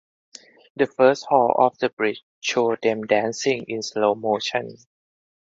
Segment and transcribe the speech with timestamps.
[0.77, 4.77] The first hall of the bridge shows them dancing in slow motion.